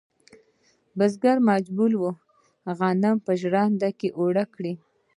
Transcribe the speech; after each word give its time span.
بزګران 0.97 1.39
مجبور 1.49 1.91
ول 2.03 2.15
غنم 2.77 3.15
په 3.25 3.31
ژرندو 3.41 3.89
کې 3.99 4.07
اوړه 4.19 4.45
کړي. 4.53 4.73